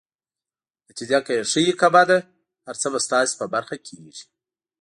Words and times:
نتیجه 0.89 1.19
که 1.25 1.31
يې 1.37 1.43
ښه 1.51 1.59
وي 1.63 1.73
که 1.79 1.87
بده، 1.95 2.17
هر 2.67 2.75
څه 2.81 2.87
به 2.91 2.99
ستاسي 3.05 3.33
په 3.39 3.45
برخه 3.53 3.75
کيږي. 3.87 4.23